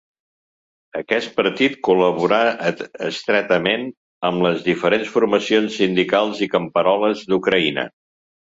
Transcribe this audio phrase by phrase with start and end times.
[0.99, 2.39] Aquest partit col·laborà
[3.09, 3.85] estretament
[4.31, 7.89] amb les diferents formacions sindicals i camperoles d'Ucraïna.